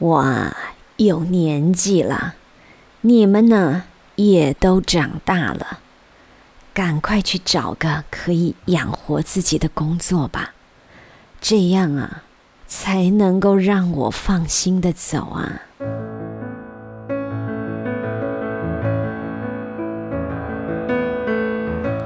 [0.00, 0.52] 我
[0.96, 2.34] 有年纪了，
[3.00, 3.82] 你们呢
[4.14, 5.80] 也都长大了，
[6.72, 10.52] 赶快去找个可以养活自己的工作吧，
[11.40, 12.22] 这样啊，
[12.68, 15.62] 才能够让我放心的走啊。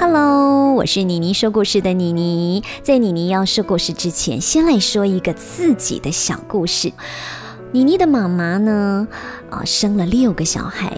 [0.00, 2.64] Hello，我是妮妮说故事的妮妮。
[2.82, 6.90] 在妮妮要说故事之前，先来说一个自己的小故事。
[7.74, 9.08] 妮妮的妈妈呢，
[9.50, 10.96] 啊，生了六个小孩，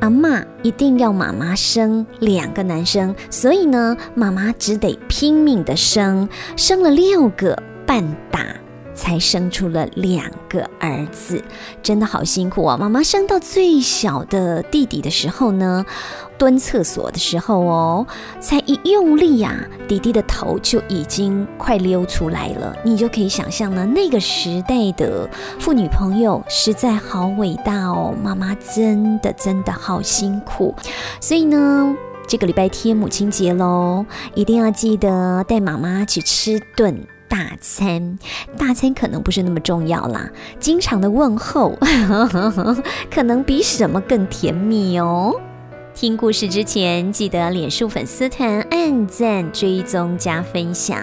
[0.00, 8.44] 阿妈一定要妈妈生两个男生，所以呢，妈妈只得拼命的生，生了六个半打。
[9.00, 11.42] 才生出了两个儿子，
[11.82, 12.76] 真的好辛苦啊！
[12.76, 15.86] 妈妈生到最小的弟弟的时候呢，
[16.36, 18.06] 蹲厕所的时候哦，
[18.40, 19.56] 才一用力呀，
[19.88, 22.76] 弟弟的头就已经快溜出来了。
[22.84, 25.26] 你就可以想象呢，那个时代的
[25.58, 30.74] 妇女朋友实在好伟大哦，妈妈真的真的好辛苦。
[31.22, 31.96] 所以呢，
[32.28, 37.06] 这个礼拜天母亲节喽，一定要记得带妈妈去吃顿。
[37.30, 38.18] 大餐，
[38.58, 40.28] 大餐可能不是那么重要啦。
[40.58, 41.78] 经常的问候，
[43.08, 45.40] 可能比什么更甜蜜哦。
[45.94, 50.98] 听故事之前，记得脸书粉丝团按赞、追踪、加分享，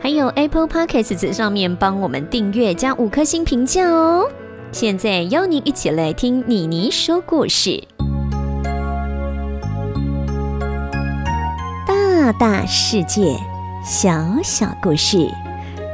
[0.00, 4.28] 还有 Apple Podcasts 上面帮我们订阅加五颗星评价哦。
[4.72, 7.84] 现在邀您一起来听妮妮说故事，
[11.86, 13.36] 大大世界，
[13.84, 14.10] 小
[14.42, 15.28] 小故事。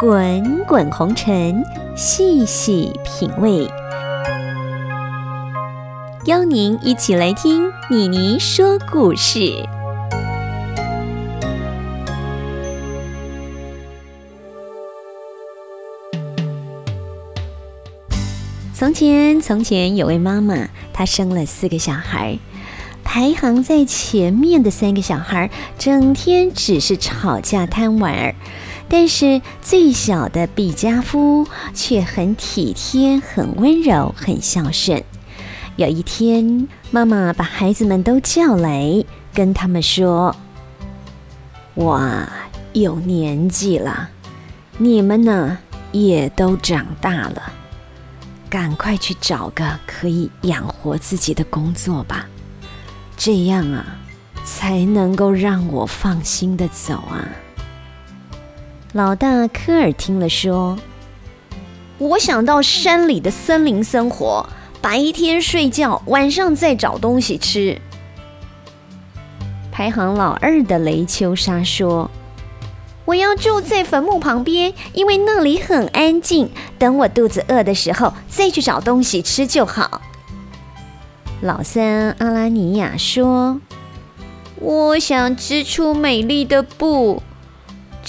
[0.00, 1.62] 滚滚红尘，
[1.94, 3.68] 细细品味，
[6.24, 9.62] 邀您一起来听妮妮说故事。
[18.72, 22.38] 从前，从前有位妈妈，她生了四个小孩，
[23.04, 28.34] 排行在前面的三个小孩，整天只是吵架贪玩儿。
[28.92, 35.04] 但是最小的毕加夫却很体贴、很温柔、很孝顺。
[35.76, 40.34] 有一天，妈妈把孩子们都叫来，跟他们说
[41.74, 42.02] ：“我
[42.72, 44.10] 有年纪了，
[44.76, 45.56] 你们呢
[45.92, 47.52] 也都长大了，
[48.50, 52.26] 赶快去找个可以养活自己的工作吧，
[53.16, 53.86] 这样啊，
[54.44, 57.24] 才能够让我放心的走啊。”
[58.92, 60.76] 老大科尔听了说
[61.98, 64.44] ：“我想到山里的森林生活，
[64.82, 67.80] 白天睡觉，晚上再找东西吃。”
[69.70, 72.10] 排行老二的雷秋莎说
[73.06, 76.50] ：“我要住在坟墓旁边，因为那里很安静。
[76.76, 80.02] 等我肚子饿的时候，再去找东西吃就好。”
[81.40, 83.60] 老三阿拉尼亚说
[84.58, 87.22] ：“我想织出美丽的布。”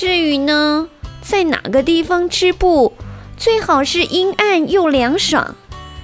[0.00, 0.88] 至于呢，
[1.20, 2.92] 在哪个地方织布，
[3.36, 5.56] 最好是阴暗又凉爽，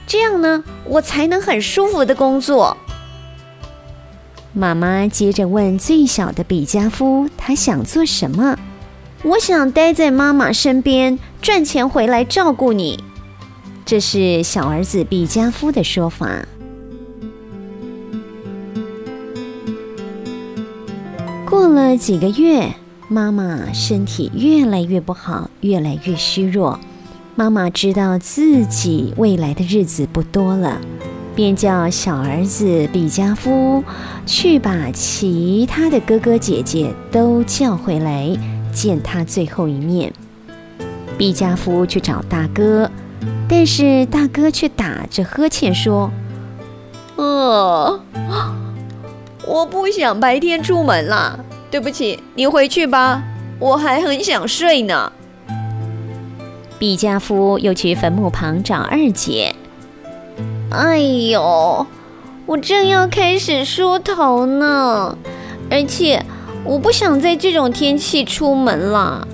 [0.04, 2.76] 这样呢，我才能很舒服的工作。
[4.52, 8.58] 妈妈接着问最小的比加夫，他想做什么？
[9.22, 13.04] 我想待在妈妈身边，赚钱回来照顾你。
[13.86, 16.44] 这是小儿子比加夫的说法。
[21.48, 22.74] 过了几个月。
[23.08, 26.80] 妈妈身体越来越不好，越来越虚弱。
[27.34, 30.80] 妈妈知道自己未来的日子不多了，
[31.34, 33.84] 便叫小儿子比加夫
[34.24, 38.34] 去把其他的哥哥姐姐都叫回来
[38.72, 40.12] 见他最后一面。
[41.18, 42.90] 毕加夫去找大哥，
[43.48, 46.10] 但是大哥却打着呵欠说
[47.16, 48.00] ：“呃，
[49.46, 53.20] 我不想白天出门了。”对不起，你回去吧，
[53.58, 55.10] 我还很想睡呢。
[56.78, 59.56] 毕加夫又去坟墓旁找二姐。
[60.70, 61.84] 哎呦，
[62.46, 65.18] 我正要开始梳头呢，
[65.68, 66.24] 而且
[66.62, 69.26] 我不想在这种天气出门了。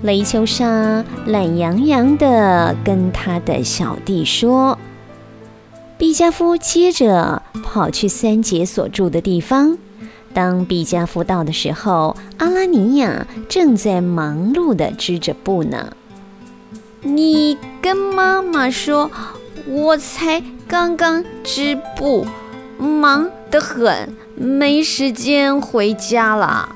[0.00, 4.78] 雷秋莎懒洋洋地跟他的小弟说。
[5.98, 9.76] 毕加夫接着跑去三姐所住的地方。
[10.36, 15.94] 当毕加夫到的时候，阿拉尼亚正在忙碌地织着布呢。
[17.00, 19.10] 你跟妈妈说，
[19.66, 22.26] 我才刚刚织布，
[22.78, 26.68] 忙得很，没时间回家了。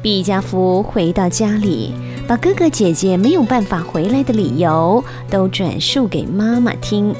[0.00, 1.92] 毕加夫回到家里，
[2.26, 7.14] 把哥哥姐姐没有办法回来的理由都转述给妈妈听。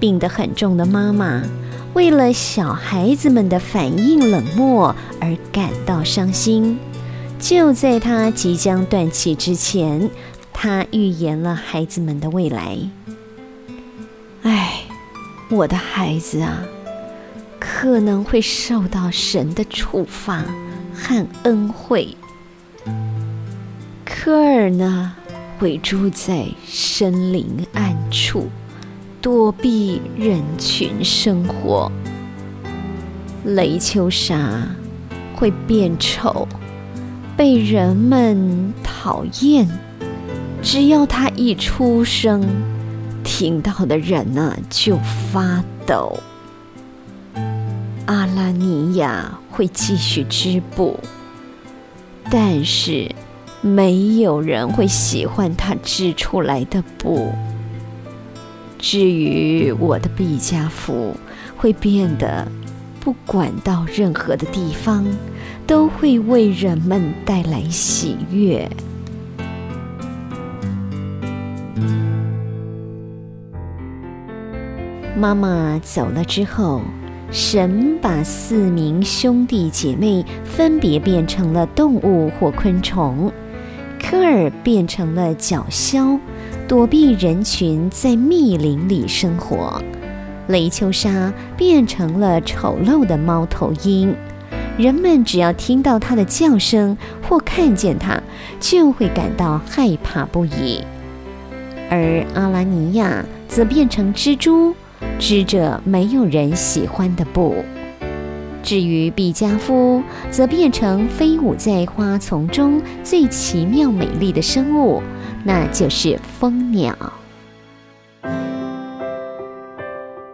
[0.00, 1.42] 病得很重的妈妈，
[1.94, 6.78] 为了小孩子们的反应冷漠而感到伤心。
[7.38, 10.10] 就在他即将断气之前，
[10.52, 12.78] 他预言了孩子们的未来。
[14.42, 14.80] 唉，
[15.50, 16.62] 我的孩子啊，
[17.60, 20.44] 可能会受到神的处罚
[20.94, 22.16] 和恩惠。
[24.04, 25.14] 科尔呢，
[25.58, 28.48] 会住在森林暗处，
[29.24, 31.90] 躲避人群生活。
[33.46, 34.68] 雷秋莎
[35.34, 36.46] 会变丑，
[37.34, 39.66] 被人们讨厌。
[40.60, 42.46] 只要她一出生，
[43.24, 44.98] 听到的人呢就
[45.32, 46.18] 发抖。
[48.04, 51.00] 阿拉尼亚会继续织布，
[52.30, 53.10] 但是。
[53.62, 57.32] 没有人会喜欢她织出来的布。
[58.86, 61.16] 至于我的毕加夫，
[61.56, 62.46] 会变得
[63.00, 65.06] 不管到任何的地方，
[65.66, 68.68] 都会为人们带来喜悦。
[75.16, 76.82] 妈妈走了之后，
[77.30, 83.32] 神把四名兄弟姐妹分别变成了动物或昆虫。
[83.98, 86.20] 科尔变成了角鸮，
[86.66, 89.82] 躲避人群，在密林里生活。
[90.48, 94.14] 雷秋莎变成了丑陋的猫头鹰，
[94.78, 98.18] 人们只要听到它的叫声或看见它，
[98.60, 100.82] 就会感到害怕不已。
[101.90, 104.74] 而阿拉尼亚则变成蜘蛛，
[105.18, 107.56] 织着没有人喜欢的布。
[108.62, 115.02] 至于毕加夫，则变成飞舞在花丛中最奇妙美丽的生物，
[115.44, 116.96] 那就是蜂鸟。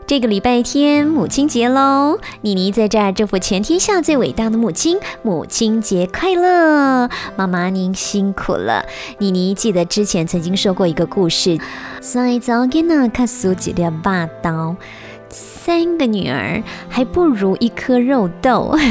[0.06, 7.08] 这个礼拜天母亲节喽，妮妮在这儿祝福全天下最伟大的母亲，母亲节快乐！
[7.36, 8.84] 妈妈您辛苦了。
[9.18, 11.58] 妮妮记得之前曾经说过一个故事，
[12.00, 14.74] 在早给那卡苏吉的霸刀。
[15.28, 18.76] 三个女儿还不如一颗肉豆。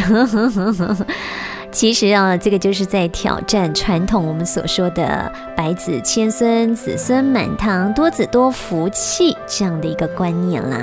[1.80, 10.78] 其实啊，这个就是在挑战传统我们所说的“百子千孙，子孙满堂，多子多福气”这样的一个观念啦。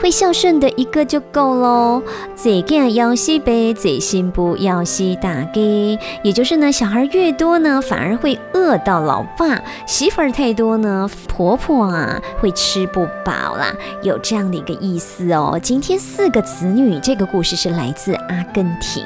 [0.00, 2.02] 会孝顺的一个就够喽。
[2.34, 5.96] 嘴干要西北，嘴心不要西大给。
[6.24, 13.72] 也就是呢，小孩越多呢，反而会饿到老爸；媳妇儿太多呢，婆婆啊会吃不饱啦。
[14.02, 15.56] 有这样的一个意思哦。
[15.62, 19.04] 今天四个子女，这个故事是来自阿根廷。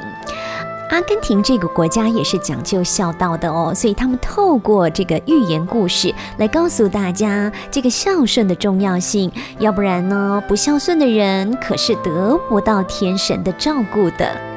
[0.91, 9.31] 阿根廷这个国家也是讲究孝道的哦，所以他们透过这个寓言故事来告诉大家这个孝顺的重要性。
[9.59, 14.50] 要不然呢，不孝顺的人可是得不到天神的照顾的。